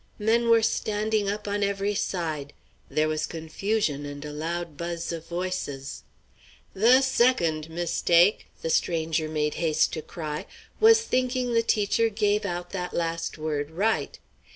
[0.17, 2.53] Men were standing up on every side.
[2.89, 6.01] There was confusion and a loud buzz of voices.
[6.73, 10.47] "The second mistake," the stranger made haste to cry,
[10.79, 14.17] "was thinking the teacher gave out that last word right.